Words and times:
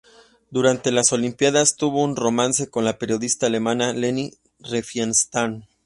Durante 0.49 0.91
las 0.91 1.13
Olimpiadas, 1.13 1.75
tuvo 1.75 2.01
un 2.03 2.15
romance 2.15 2.65
con 2.71 2.83
la 2.85 2.97
periodista 2.97 3.45
alemana 3.45 3.93
Leni 3.93 4.33
Riefenstahl. 4.57 5.67